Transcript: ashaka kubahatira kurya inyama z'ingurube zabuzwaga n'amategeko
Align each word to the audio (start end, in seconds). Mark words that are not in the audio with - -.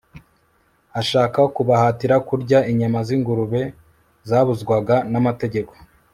ashaka 0.99 1.39
kubahatira 1.55 2.15
kurya 2.27 2.59
inyama 2.71 2.99
z'ingurube 3.07 3.61
zabuzwaga 4.29 4.95
n'amategeko 5.11 5.73